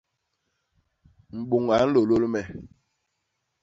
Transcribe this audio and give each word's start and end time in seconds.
Mbôñ 1.39 1.65
a 1.75 1.77
nlôlôl 1.87 2.23
me. 2.33 2.41